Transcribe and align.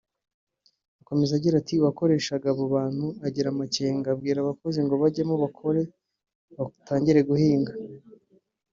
Akomeza 1.01 1.31
agira 1.35 1.55
ati” 1.57 1.73
Uwakoreshaga 1.77 2.47
abo 2.53 2.63
bantu 2.75 3.05
agira 3.27 3.47
amakenga 3.49 4.07
abwira 4.09 4.37
abakozi 4.41 4.79
ngo 4.83 4.95
bajyemo 5.01 5.35
bakore 5.43 5.81
batangiye 6.57 7.21
guhinga 7.29 7.71